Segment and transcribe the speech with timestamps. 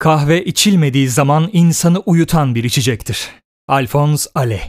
[0.00, 3.28] Kahve içilmediği zaman insanı uyutan bir içecektir.
[3.68, 4.62] Alphonse Allais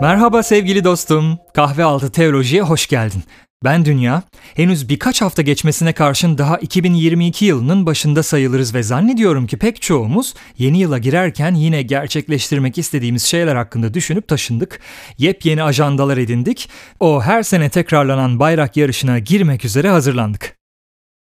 [0.00, 1.38] Merhaba sevgili dostum.
[1.54, 3.22] Kahve altı teolojiye hoş geldin.
[3.64, 4.22] Ben Dünya.
[4.54, 10.34] Henüz birkaç hafta geçmesine karşın daha 2022 yılının başında sayılırız ve zannediyorum ki pek çoğumuz
[10.58, 14.80] yeni yıla girerken yine gerçekleştirmek istediğimiz şeyler hakkında düşünüp taşındık.
[15.18, 16.70] Yepyeni ajandalar edindik.
[17.00, 20.56] O her sene tekrarlanan bayrak yarışına girmek üzere hazırlandık.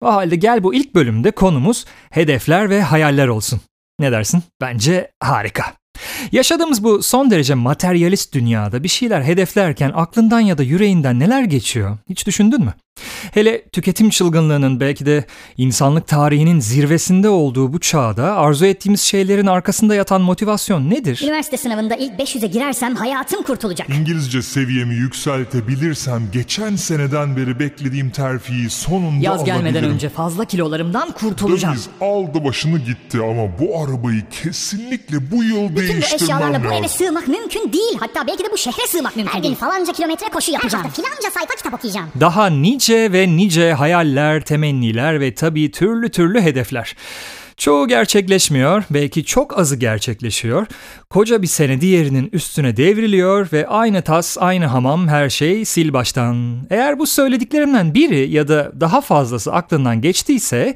[0.02, 3.62] O halde gel bu ilk bölümde konumuz hedefler ve hayaller olsun.
[4.00, 4.44] Ne dersin?
[4.62, 5.77] Bence harika.
[6.32, 11.98] Yaşadığımız bu son derece materyalist dünyada bir şeyler hedeflerken aklından ya da yüreğinden neler geçiyor?
[12.10, 12.74] Hiç düşündün mü?
[13.34, 15.26] Hele tüketim çılgınlığının belki de
[15.58, 21.22] insanlık tarihinin zirvesinde olduğu bu çağda arzu ettiğimiz şeylerin arkasında yatan motivasyon nedir?
[21.24, 23.90] Üniversite sınavında ilk 500'e girersem hayatım kurtulacak.
[23.90, 29.92] İngilizce seviyemi yükseltebilirsem geçen seneden beri beklediğim terfiyi sonunda Yaz gelmeden alabilirim.
[29.94, 31.74] önce fazla kilolarımdan kurtulacağım.
[31.76, 36.68] Döviz aldı başını gitti ama bu arabayı kesinlikle bu yıl Bütün bu değiştirmem eşyalarla bu
[36.68, 36.90] eve lazım.
[37.08, 37.98] sığmak mümkün değil.
[38.00, 39.54] Hatta belki de bu şehre sığmak mümkün Her değil.
[39.54, 40.84] gün falanca kilometre koşu yapacağım.
[40.84, 42.08] Her hafta filanca sayfa kitap okuyacağım.
[42.20, 42.50] Daha
[42.88, 46.96] nice ve nice hayaller, temenniler ve tabii türlü türlü hedefler.
[47.58, 50.68] Çoğu gerçekleşmiyor, belki çok azı gerçekleşiyor.
[51.10, 56.68] Koca bir sene diğerinin üstüne devriliyor ve aynı tas, aynı hamam, her şey sil baştan.
[56.70, 60.76] Eğer bu söylediklerimden biri ya da daha fazlası aklından geçtiyse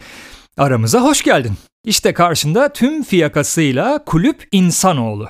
[0.58, 1.54] aramıza hoş geldin.
[1.86, 5.30] İşte karşında tüm fiyakasıyla kulüp insanoğlu.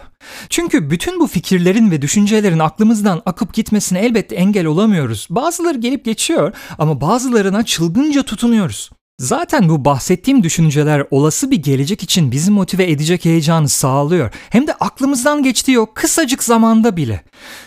[0.49, 5.27] Çünkü bütün bu fikirlerin ve düşüncelerin aklımızdan akıp gitmesine elbette engel olamıyoruz.
[5.29, 8.89] Bazıları gelip geçiyor ama bazılarına çılgınca tutunuyoruz.
[9.19, 14.33] Zaten bu bahsettiğim düşünceler olası bir gelecek için bizi motive edecek heyecanı sağlıyor.
[14.49, 17.23] Hem de aklımızdan geçtiği o kısacık zamanda bile.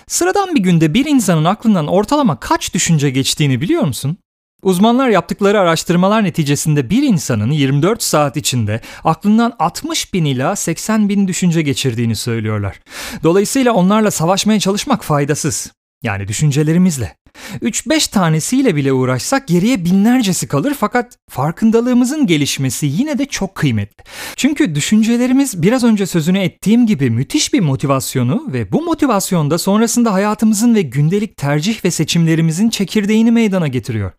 [0.06, 4.16] Sıradan bir günde bir insanın aklından ortalama kaç düşünce geçtiğini biliyor musun?
[4.64, 11.28] Uzmanlar yaptıkları araştırmalar neticesinde bir insanın 24 saat içinde aklından 60 bin ila 80 bin
[11.28, 12.80] düşünce geçirdiğini söylüyorlar.
[13.22, 15.72] Dolayısıyla onlarla savaşmaya çalışmak faydasız.
[16.04, 17.16] Yani düşüncelerimizle.
[17.62, 24.04] 3-5 tanesiyle bile uğraşsak geriye binlercesi kalır fakat farkındalığımızın gelişmesi yine de çok kıymetli.
[24.36, 30.74] Çünkü düşüncelerimiz biraz önce sözünü ettiğim gibi müthiş bir motivasyonu ve bu motivasyonda sonrasında hayatımızın
[30.74, 34.12] ve gündelik tercih ve seçimlerimizin çekirdeğini meydana getiriyor.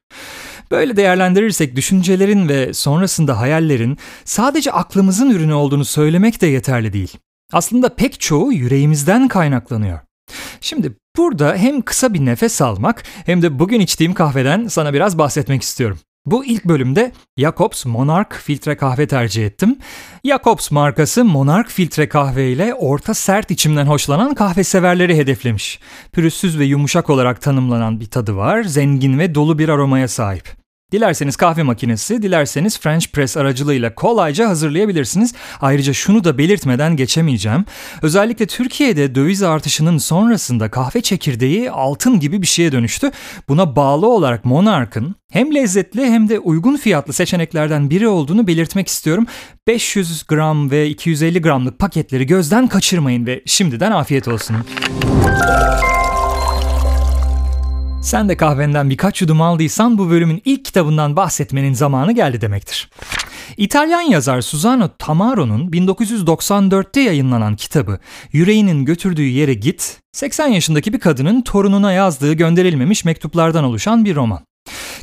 [0.72, 7.18] Böyle değerlendirirsek düşüncelerin ve sonrasında hayallerin sadece aklımızın ürünü olduğunu söylemek de yeterli değil.
[7.54, 10.00] Aslında pek çoğu yüreğimizden kaynaklanıyor.
[10.62, 15.62] Şimdi burada hem kısa bir nefes almak hem de bugün içtiğim kahveden sana biraz bahsetmek
[15.62, 16.00] istiyorum.
[16.26, 19.78] Bu ilk bölümde Jacobs Monarch filtre kahve tercih ettim.
[20.24, 25.80] Jacobs markası Monarch filtre kahve ile orta sert içimden hoşlanan kahve severleri hedeflemiş.
[26.12, 30.65] Pürüzsüz ve yumuşak olarak tanımlanan bir tadı var, zengin ve dolu bir aromaya sahip.
[30.96, 35.34] Dilerseniz kahve makinesi, dilerseniz French press aracılığıyla kolayca hazırlayabilirsiniz.
[35.62, 37.66] Ayrıca şunu da belirtmeden geçemeyeceğim.
[38.02, 43.12] Özellikle Türkiye'de döviz artışının sonrasında kahve çekirdeği altın gibi bir şeye dönüştü.
[43.50, 49.26] Buna bağlı olarak Monarch'ın hem lezzetli hem de uygun fiyatlı seçeneklerden biri olduğunu belirtmek istiyorum.
[49.68, 54.56] 500 gram ve 250 gramlık paketleri gözden kaçırmayın ve şimdiden afiyet olsun.
[58.06, 62.90] Sen de kahvenden birkaç yudum aldıysan bu bölümün ilk kitabından bahsetmenin zamanı geldi demektir.
[63.58, 68.00] İtalyan yazar Susano Tamaro'nun 1994'te yayınlanan kitabı
[68.32, 74.46] Yüreğinin Götürdüğü Yere Git, 80 yaşındaki bir kadının torununa yazdığı gönderilmemiş mektuplardan oluşan bir roman.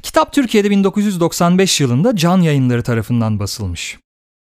[0.03, 3.99] Kitap Türkiye'de 1995 yılında Can Yayınları tarafından basılmış.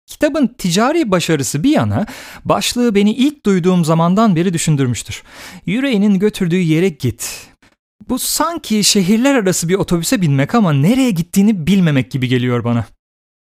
[0.06, 2.06] Kitabın ticari başarısı bir yana
[2.44, 5.22] başlığı beni ilk duyduğum zamandan beri düşündürmüştür.
[5.66, 7.53] Yüreğinin götürdüğü yere git.
[8.08, 12.84] Bu sanki şehirler arası bir otobüse binmek ama nereye gittiğini bilmemek gibi geliyor bana.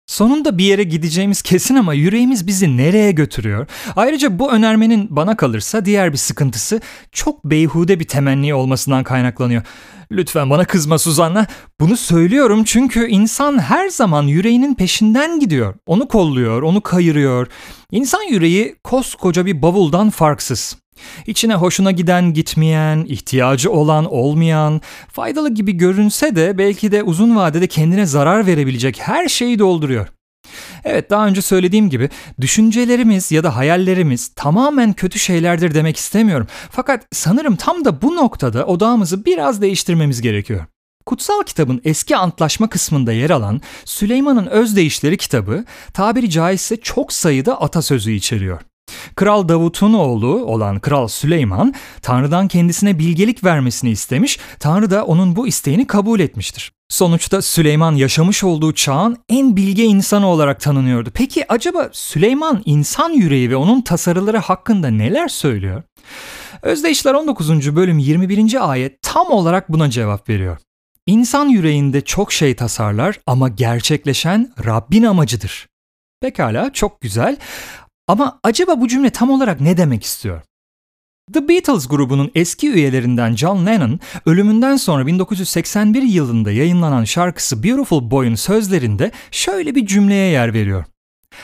[0.08, 3.68] Sonunda bir yere gideceğimiz kesin ama yüreğimiz bizi nereye götürüyor?
[3.96, 6.82] Ayrıca bu önermenin bana kalırsa diğer bir sıkıntısı
[7.12, 9.64] çok beyhude bir temenni olmasından kaynaklanıyor.
[10.12, 11.48] Lütfen bana kızma Suzanna.
[11.80, 15.76] Bunu söylüyorum çünkü insan her zaman yüreğinin peşinden gidiyor.
[15.86, 17.48] Onu kolluyor, onu kayırıyor.
[17.92, 20.83] İnsan yüreği koskoca bir bavuldan farksız.
[21.28, 24.82] İçine hoşuna giden gitmeyen, ihtiyacı olan olmayan,
[25.12, 30.08] faydalı gibi görünse de belki de uzun vadede kendine zarar verebilecek her şeyi dolduruyor.
[30.84, 32.10] Evet daha önce söylediğim gibi
[32.42, 36.48] düşüncelerimiz ya da hayallerimiz tamamen kötü şeylerdir demek istemiyorum.
[36.72, 40.66] Fakat sanırım tam da bu noktada odağımızı biraz değiştirmemiz gerekiyor.
[41.06, 48.12] Kutsal kitabın eski antlaşma kısmında yer alan Süleyman'ın Özdeyişleri kitabı tabiri caizse çok sayıda atasözü
[48.12, 48.62] içeriyor.
[49.16, 55.48] Kral Davut'un oğlu olan Kral Süleyman, Tanrı'dan kendisine bilgelik vermesini istemiş, Tanrı da onun bu
[55.48, 56.72] isteğini kabul etmiştir.
[56.90, 61.12] Sonuçta Süleyman yaşamış olduğu çağın en bilge insanı olarak tanınıyordu.
[61.14, 65.84] Peki acaba Süleyman insan yüreği ve onun tasarıları hakkında neler söylüyor?
[66.62, 67.76] Özdeyişler 19.
[67.76, 68.72] bölüm 21.
[68.72, 70.58] ayet tam olarak buna cevap veriyor.
[71.08, 75.68] İnsan yüreğinde çok şey tasarlar ama gerçekleşen Rabbin amacıdır.
[76.22, 77.38] Pekala çok güzel
[78.08, 80.42] ama acaba bu cümle tam olarak ne demek istiyor?
[81.34, 88.36] The Beatles grubunun eski üyelerinden John Lennon, ölümünden sonra 1981 yılında yayınlanan şarkısı Beautiful Boy'un
[88.36, 90.86] sözlerinde şöyle bir cümleye yer veriyor.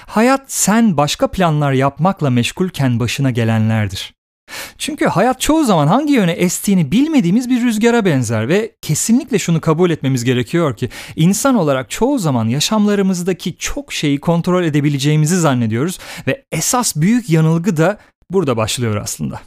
[0.06, 4.14] Hayat sen başka planlar yapmakla meşgulken başına gelenlerdir.
[4.78, 9.90] Çünkü hayat çoğu zaman hangi yöne estiğini bilmediğimiz bir rüzgara benzer ve kesinlikle şunu kabul
[9.90, 16.96] etmemiz gerekiyor ki insan olarak çoğu zaman yaşamlarımızdaki çok şeyi kontrol edebileceğimizi zannediyoruz ve esas
[16.96, 17.98] büyük yanılgı da
[18.32, 19.42] burada başlıyor aslında.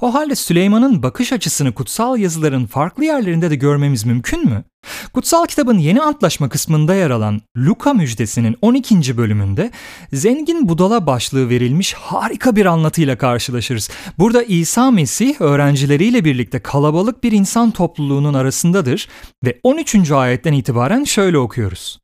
[0.00, 4.64] O halde Süleyman'ın bakış açısını kutsal yazıların farklı yerlerinde de görmemiz mümkün mü?
[5.12, 9.16] Kutsal kitabın yeni antlaşma kısmında yer alan Luka müjdesinin 12.
[9.16, 9.70] bölümünde
[10.12, 13.90] zengin budala başlığı verilmiş harika bir anlatıyla karşılaşırız.
[14.18, 19.08] Burada İsa Mesih öğrencileriyle birlikte kalabalık bir insan topluluğunun arasındadır
[19.44, 20.10] ve 13.
[20.10, 21.98] ayetten itibaren şöyle okuyoruz.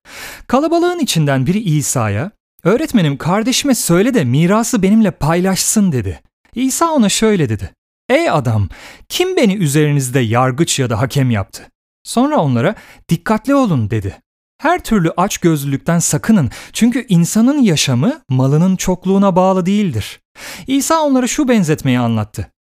[0.47, 2.31] Kalabalığın içinden biri İsa'ya,
[2.65, 6.21] öğretmenim kardeşime söyle de mirası benimle paylaşsın dedi.
[6.59, 7.75] İsa ona şöyle dedi.
[8.09, 8.69] Ey adam,
[9.09, 11.71] kim beni üzerinizde yargıç ya da hakem yaptı?
[12.05, 12.75] Sonra onlara
[13.09, 14.21] dikkatli olun dedi.
[14.61, 20.21] Her türlü açgözlülükten sakının çünkü insanın yaşamı malının çokluğuna bağlı değildir.
[20.67, 22.53] İsa onlara şu benzetmeyi anlattı.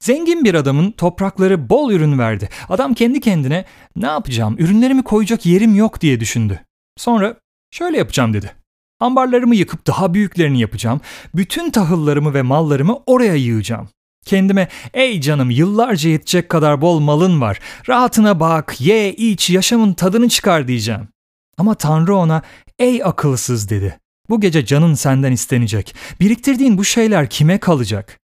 [0.00, 2.48] Zengin bir adamın toprakları bol ürün verdi.
[2.68, 3.64] Adam kendi kendine
[3.96, 6.60] ne yapacağım ürünlerimi koyacak yerim yok diye düşündü.
[6.96, 7.36] Sonra
[7.70, 8.65] şöyle yapacağım dedi.
[9.00, 11.00] Ambarlarımı yıkıp daha büyüklerini yapacağım.
[11.34, 13.88] Bütün tahıllarımı ve mallarımı oraya yığacağım.
[14.26, 17.60] Kendime ey canım yıllarca yetecek kadar bol malın var.
[17.88, 21.08] Rahatına bak, ye, iç, yaşamın tadını çıkar diyeceğim.
[21.58, 22.42] Ama Tanrı ona
[22.78, 23.98] ey akılsız dedi.
[24.30, 25.94] Bu gece canın senden istenecek.
[26.20, 28.18] Biriktirdiğin bu şeyler kime kalacak?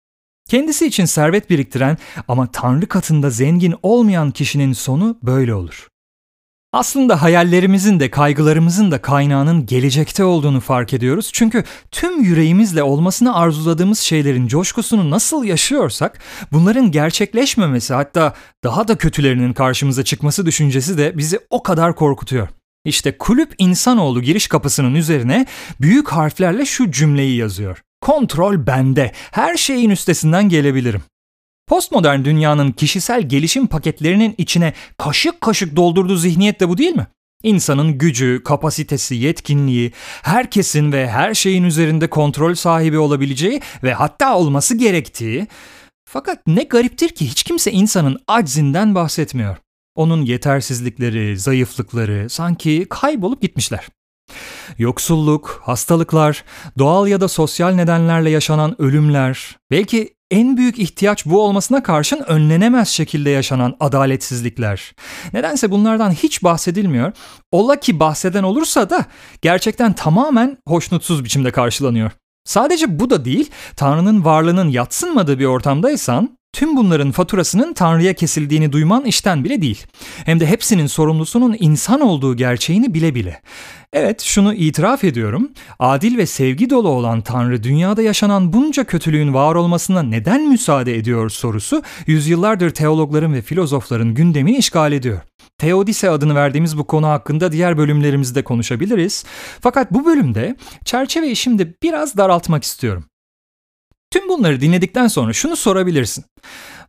[0.49, 1.97] Kendisi için servet biriktiren
[2.27, 5.90] ama Tanrı katında zengin olmayan kişinin sonu böyle olur.
[6.73, 11.29] Aslında hayallerimizin de kaygılarımızın da kaynağının gelecekte olduğunu fark ediyoruz.
[11.33, 16.19] Çünkü tüm yüreğimizle olmasını arzuladığımız şeylerin coşkusunu nasıl yaşıyorsak
[16.51, 18.33] bunların gerçekleşmemesi hatta
[18.63, 22.47] daha da kötülerinin karşımıza çıkması düşüncesi de bizi o kadar korkutuyor.
[22.85, 25.45] İşte kulüp insanoğlu giriş kapısının üzerine
[25.81, 27.81] büyük harflerle şu cümleyi yazıyor.
[28.01, 29.11] Kontrol bende.
[29.31, 31.01] Her şeyin üstesinden gelebilirim.
[31.71, 37.07] Postmodern dünyanın kişisel gelişim paketlerinin içine kaşık kaşık doldurduğu zihniyet de bu değil mi?
[37.43, 39.91] İnsanın gücü, kapasitesi, yetkinliği,
[40.21, 45.47] herkesin ve her şeyin üzerinde kontrol sahibi olabileceği ve hatta olması gerektiği.
[46.05, 49.57] Fakat ne gariptir ki hiç kimse insanın aczinden bahsetmiyor.
[49.95, 53.87] Onun yetersizlikleri, zayıflıkları sanki kaybolup gitmişler.
[54.77, 56.43] Yoksulluk, hastalıklar,
[56.77, 62.89] doğal ya da sosyal nedenlerle yaşanan ölümler, belki en büyük ihtiyaç bu olmasına karşın önlenemez
[62.89, 64.95] şekilde yaşanan adaletsizlikler.
[65.33, 67.11] Nedense bunlardan hiç bahsedilmiyor.
[67.51, 69.05] Ola ki bahseden olursa da
[69.41, 72.11] gerçekten tamamen hoşnutsuz biçimde karşılanıyor.
[72.45, 79.05] Sadece bu da değil, Tanrı'nın varlığının yatsınmadığı bir ortamdaysan Tüm bunların faturasının Tanrı'ya kesildiğini duyman
[79.05, 79.85] işten bile değil.
[80.25, 83.41] Hem de hepsinin sorumlusunun insan olduğu gerçeğini bile bile.
[83.93, 85.51] Evet, şunu itiraf ediyorum.
[85.79, 91.29] Adil ve sevgi dolu olan Tanrı dünyada yaşanan bunca kötülüğün var olmasına neden müsaade ediyor
[91.29, 95.21] sorusu yüzyıllardır teologların ve filozofların gündemini işgal ediyor.
[95.57, 99.25] Teodise adını verdiğimiz bu konu hakkında diğer bölümlerimizde konuşabiliriz.
[99.61, 100.55] Fakat bu bölümde
[100.85, 103.03] çerçeveyi şimdi biraz daraltmak istiyorum.
[104.11, 106.25] Tüm bunları dinledikten sonra şunu sorabilirsin.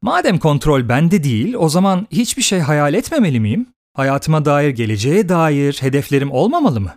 [0.02, 3.66] Madem kontrol bende değil, o zaman hiçbir şey hayal etmemeli miyim?
[3.96, 6.96] Hayatıma dair, geleceğe dair hedeflerim olmamalı mı?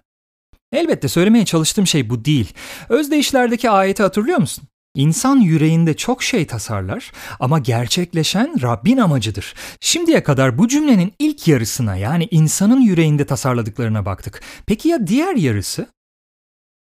[0.71, 2.53] Elbette söylemeye çalıştığım şey bu değil.
[2.89, 4.63] Özdeyişlerdeki ayeti hatırlıyor musun?
[4.95, 9.53] İnsan yüreğinde çok şey tasarlar ama gerçekleşen Rabbin amacıdır.
[9.79, 14.41] Şimdiye kadar bu cümlenin ilk yarısına yani insanın yüreğinde tasarladıklarına baktık.
[14.65, 15.87] Peki ya diğer yarısı?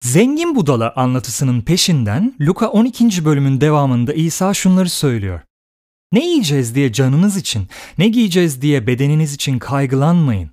[0.04, 3.26] Zengin budala anlatısının peşinden Luka 12.
[3.26, 5.42] bölümün devamında İsa şunları söylüyor.
[6.12, 7.68] Ne yiyeceğiz diye canınız için,
[7.98, 10.50] ne giyeceğiz diye bedeniniz için kaygılanmayın.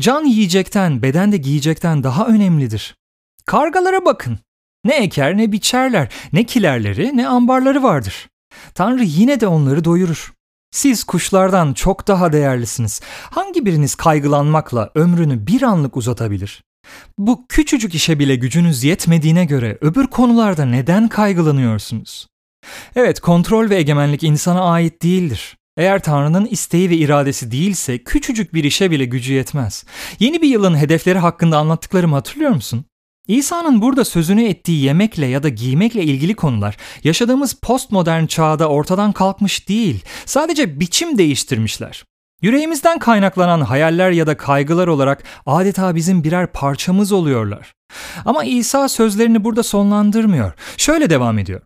[0.00, 2.96] Can yiyecekten, beden de giyecekten daha önemlidir.
[3.46, 4.38] Kargalara bakın.
[4.84, 8.28] Ne eker ne biçerler, ne kilerleri ne ambarları vardır.
[8.74, 10.32] Tanrı yine de onları doyurur.
[10.70, 13.00] Siz kuşlardan çok daha değerlisiniz.
[13.30, 16.62] Hangi biriniz kaygılanmakla ömrünü bir anlık uzatabilir?
[17.18, 22.26] Bu küçücük işe bile gücünüz yetmediğine göre öbür konularda neden kaygılanıyorsunuz?
[22.96, 25.56] Evet, kontrol ve egemenlik insana ait değildir.
[25.76, 29.84] Eğer Tanrı'nın isteği ve iradesi değilse küçücük bir işe bile gücü yetmez.
[30.18, 32.84] Yeni bir yılın hedefleri hakkında anlattıklarımı hatırlıyor musun?
[33.28, 39.68] İsa'nın burada sözünü ettiği yemekle ya da giymekle ilgili konular yaşadığımız postmodern çağda ortadan kalkmış
[39.68, 40.04] değil.
[40.24, 42.04] Sadece biçim değiştirmişler.
[42.42, 47.72] Yüreğimizden kaynaklanan hayaller ya da kaygılar olarak adeta bizim birer parçamız oluyorlar.
[48.24, 50.52] Ama İsa sözlerini burada sonlandırmıyor.
[50.76, 51.60] Şöyle devam ediyor.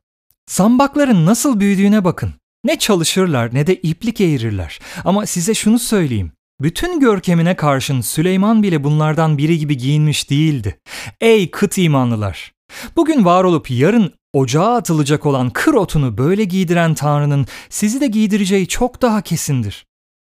[0.51, 2.33] Zambakların nasıl büyüdüğüne bakın.
[2.65, 4.79] Ne çalışırlar ne de iplik eğirirler.
[5.05, 6.33] Ama size şunu söyleyeyim.
[6.61, 10.79] Bütün görkemine karşın Süleyman bile bunlardan biri gibi giyinmiş değildi.
[11.21, 12.53] Ey kıt imanlılar!
[12.97, 18.69] Bugün var olup yarın ocağa atılacak olan kır otunu böyle giydiren Tanrı'nın sizi de giydireceği
[18.69, 19.87] çok daha kesindir.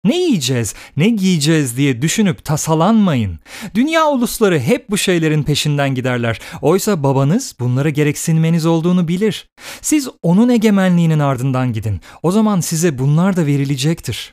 [0.04, 3.38] Ne yiyeceğiz, ne giyeceğiz diye düşünüp tasalanmayın.
[3.75, 6.40] Dünya ulusları hep bu şeylerin peşinden giderler.
[6.62, 9.47] Oysa babanız bunlara gereksinmeniz olduğunu bilir.
[9.80, 12.00] Siz onun egemenliğinin ardından gidin.
[12.23, 14.33] O zaman size bunlar da verilecektir.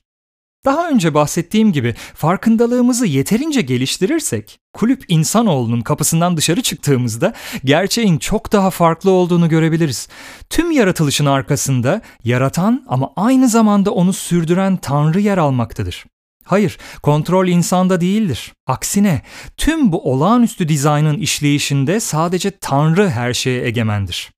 [0.68, 7.34] Daha önce bahsettiğim gibi farkındalığımızı yeterince geliştirirsek, kulüp insanoğlunun kapısından dışarı çıktığımızda
[7.66, 10.08] gerçeğin çok daha farklı olduğunu görebiliriz.
[10.50, 16.06] Tüm yaratılışın arkasında yaratan ama aynı zamanda onu sürdüren Tanrı yer almaktadır.
[16.44, 18.54] Hayır, kontrol insanda değildir.
[18.66, 19.22] Aksine
[19.58, 24.37] tüm bu olağanüstü dizaynın işleyişinde sadece Tanrı her şeye egemendir.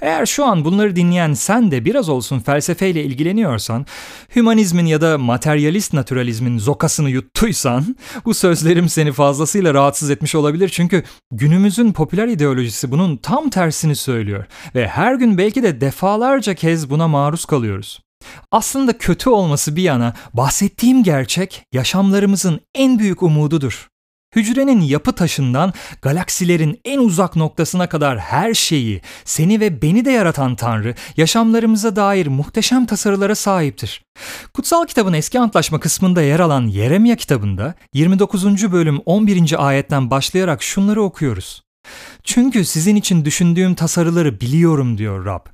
[0.00, 3.86] Eğer şu an bunları dinleyen sen de biraz olsun felsefeyle ilgileniyorsan,
[4.36, 11.02] hümanizmin ya da materyalist naturalizmin zokasını yuttuysan, bu sözlerim seni fazlasıyla rahatsız etmiş olabilir çünkü
[11.32, 17.08] günümüzün popüler ideolojisi bunun tam tersini söylüyor ve her gün belki de defalarca kez buna
[17.08, 18.00] maruz kalıyoruz.
[18.50, 23.91] Aslında kötü olması bir yana bahsettiğim gerçek yaşamlarımızın en büyük umududur.
[24.36, 25.72] Hücrenin yapı taşından
[26.02, 32.26] galaksilerin en uzak noktasına kadar her şeyi, seni ve beni de yaratan Tanrı, yaşamlarımıza dair
[32.26, 34.04] muhteşem tasarılara sahiptir.
[34.54, 38.72] Kutsal kitabın eski antlaşma kısmında yer alan Yeremya kitabında 29.
[38.72, 39.66] bölüm 11.
[39.66, 41.62] ayetten başlayarak şunları okuyoruz.
[42.24, 45.46] Çünkü sizin için düşündüğüm tasarıları biliyorum diyor Rab.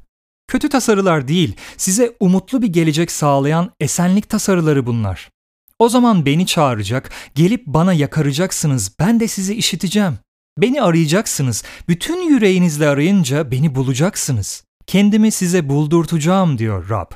[0.48, 5.30] Kötü tasarılar değil, size umutlu bir gelecek sağlayan esenlik tasarıları bunlar.
[5.78, 10.18] O zaman beni çağıracak, gelip bana yakaracaksınız, ben de sizi işiteceğim.
[10.58, 14.64] Beni arayacaksınız, bütün yüreğinizle arayınca beni bulacaksınız.
[14.86, 17.10] Kendimi size buldurtacağım diyor Rab.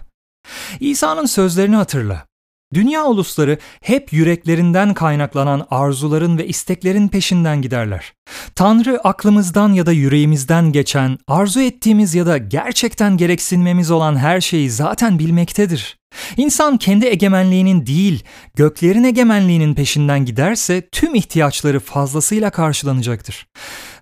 [0.80, 2.26] İsa'nın sözlerini hatırla.
[2.74, 8.12] Dünya ulusları hep yüreklerinden kaynaklanan arzuların ve isteklerin peşinden giderler.
[8.54, 14.70] Tanrı aklımızdan ya da yüreğimizden geçen, arzu ettiğimiz ya da gerçekten gereksinmemiz olan her şeyi
[14.70, 16.01] zaten bilmektedir.
[16.36, 18.24] İnsan kendi egemenliğinin değil,
[18.56, 23.46] göklerin egemenliğinin peşinden giderse tüm ihtiyaçları fazlasıyla karşılanacaktır.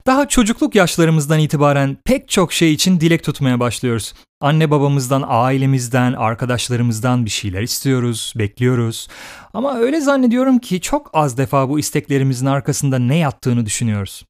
[0.07, 4.15] Daha çocukluk yaşlarımızdan itibaren pek çok şey için dilek tutmaya başlıyoruz.
[4.41, 9.09] Anne babamızdan, ailemizden, arkadaşlarımızdan bir şeyler istiyoruz, bekliyoruz.
[9.55, 14.25] Ama öyle zannediyorum ki çok az defa bu isteklerimizin arkasında ne yattığını düşünüyoruz.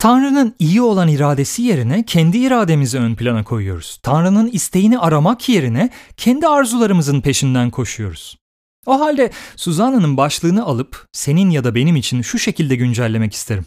[0.00, 3.98] Tanrı'nın iyi olan iradesi yerine kendi irademizi ön plana koyuyoruz.
[4.02, 8.38] Tanrı'nın isteğini aramak yerine kendi arzularımızın peşinden koşuyoruz.
[8.86, 13.64] O halde Suzana'nın başlığını alıp senin ya da benim için şu şekilde güncellemek isterim.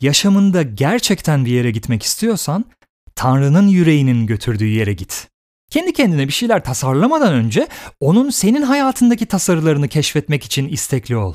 [0.00, 2.64] Yaşamında gerçekten bir yere gitmek istiyorsan
[3.14, 5.28] Tanrı'nın yüreğinin götürdüğü yere git.
[5.70, 7.68] Kendi kendine bir şeyler tasarlamadan önce
[8.00, 11.34] onun senin hayatındaki tasarılarını keşfetmek için istekli ol.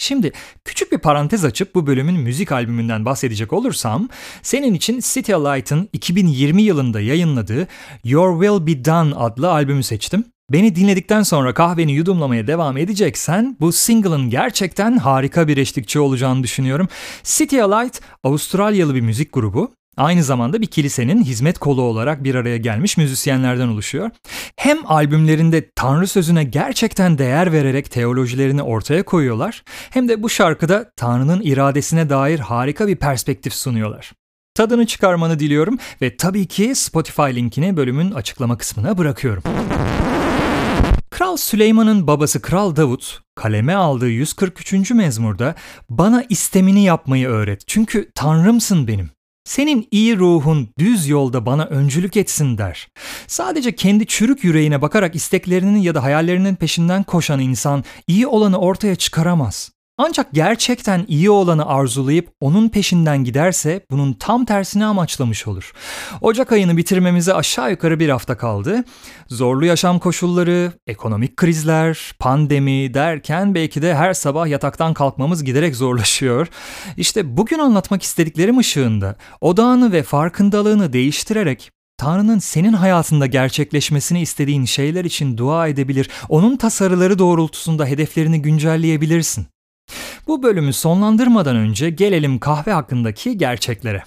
[0.00, 0.32] Şimdi
[0.64, 4.08] küçük bir parantez açıp bu bölümün müzik albümünden bahsedecek olursam,
[4.42, 7.68] senin için City Light'ın 2020 yılında yayınladığı
[8.04, 10.24] Your Will Be Done adlı albümü seçtim.
[10.52, 16.88] Beni dinledikten sonra kahveni yudumlamaya devam edeceksen bu single'ın gerçekten harika bir eşlikçi olacağını düşünüyorum.
[17.22, 22.56] City Light Avustralyalı bir müzik grubu Aynı zamanda bir kilisenin hizmet kolu olarak bir araya
[22.56, 24.10] gelmiş müzisyenlerden oluşuyor.
[24.56, 31.40] Hem albümlerinde Tanrı sözüne gerçekten değer vererek teolojilerini ortaya koyuyorlar, hem de bu şarkıda Tanrı'nın
[31.42, 34.12] iradesine dair harika bir perspektif sunuyorlar.
[34.54, 39.42] Tadını çıkarmanı diliyorum ve tabii ki Spotify linkini bölümün açıklama kısmına bırakıyorum.
[41.10, 44.90] Kral Süleyman'ın babası Kral Davut kaleme aldığı 143.
[44.90, 45.54] mezmurda
[45.90, 49.17] bana istemini yapmayı öğret çünkü Tanrımsın benim.
[49.48, 52.88] Senin iyi ruhun düz yolda bana öncülük etsin der.
[53.26, 58.96] Sadece kendi çürük yüreğine bakarak isteklerinin ya da hayallerinin peşinden koşan insan iyi olanı ortaya
[58.96, 59.70] çıkaramaz.
[59.98, 65.72] Ancak gerçekten iyi olanı arzulayıp onun peşinden giderse bunun tam tersini amaçlamış olur.
[66.20, 68.84] Ocak ayını bitirmemize aşağı yukarı bir hafta kaldı.
[69.28, 76.46] Zorlu yaşam koşulları, ekonomik krizler, pandemi derken belki de her sabah yataktan kalkmamız giderek zorlaşıyor.
[76.96, 85.04] İşte bugün anlatmak istediklerim ışığında odağını ve farkındalığını değiştirerek Tanrı'nın senin hayatında gerçekleşmesini istediğin şeyler
[85.04, 86.10] için dua edebilir.
[86.28, 89.46] Onun tasarıları doğrultusunda hedeflerini güncelleyebilirsin.
[90.28, 94.02] Bu bölümü sonlandırmadan önce gelelim kahve hakkındaki gerçeklere.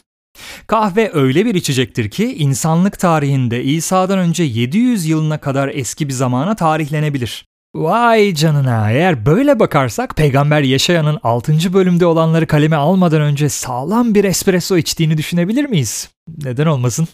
[0.68, 6.56] Kahve öyle bir içecektir ki insanlık tarihinde İsa'dan önce 700 yılına kadar eski bir zamana
[6.56, 7.46] tarihlenebilir.
[7.76, 11.74] Vay canına eğer böyle bakarsak peygamber Yaşayan'ın 6.
[11.74, 16.10] bölümde olanları kaleme almadan önce sağlam bir espresso içtiğini düşünebilir miyiz?
[16.44, 17.08] Neden olmasın?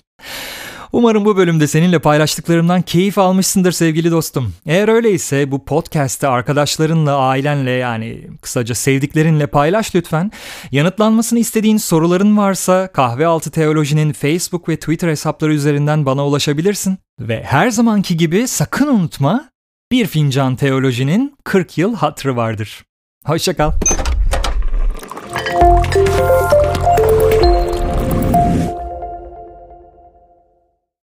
[0.92, 4.54] Umarım bu bölümde seninle paylaştıklarımdan keyif almışsındır sevgili dostum.
[4.66, 10.32] Eğer öyleyse bu podcast'te arkadaşlarınla, ailenle yani kısaca sevdiklerinle paylaş lütfen.
[10.72, 16.98] Yanıtlanmasını istediğin soruların varsa Kahvealtı Teoloji'nin Facebook ve Twitter hesapları üzerinden bana ulaşabilirsin.
[17.20, 19.50] Ve her zamanki gibi sakın unutma
[19.92, 22.84] bir fincan teolojinin 40 yıl hatrı vardır.
[23.26, 23.72] Hoşçakal.